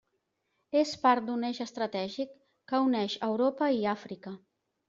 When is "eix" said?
1.51-1.59